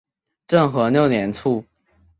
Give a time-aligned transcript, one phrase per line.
[0.47, 1.63] 政和六年卒。